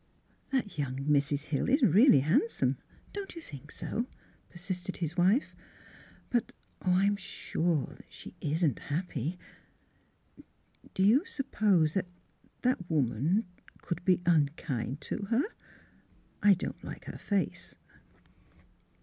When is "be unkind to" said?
14.03-15.21